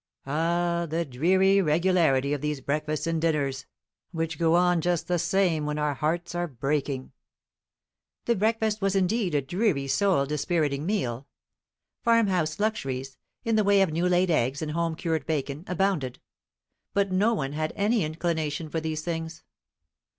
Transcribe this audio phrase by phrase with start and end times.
[0.25, 3.67] Ah, the dreary regularity of these breakfasts and dinners,
[4.09, 7.11] which go on just the same when our hearts are breaking!"
[8.25, 11.27] The breakfast was indeed a dreary soul dispiriting meal.
[12.01, 16.19] Farmhouse luxuries, in the way of new laid eggs and home cured bacon, abounded;
[16.95, 19.43] but no one had any inclination for these things.